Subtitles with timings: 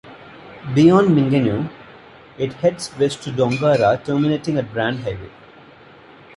[0.73, 1.69] Beyond Mingenew,
[2.39, 5.29] it heads west to Dongara, terminating at Brand Highway.